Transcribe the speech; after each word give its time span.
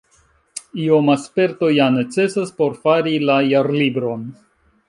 Ioma 0.85 1.15
sperto 1.25 1.69
ja 1.75 1.89
necesas 1.99 2.57
por 2.63 2.75
fari 2.87 3.15
la 3.29 3.37
Jarlibron. 3.53 4.29